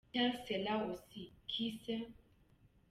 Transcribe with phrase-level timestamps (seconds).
[0.11, 2.07] Tel serait aussi– qui sait?